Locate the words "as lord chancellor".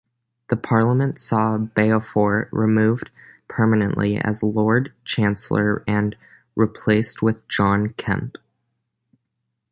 4.17-5.83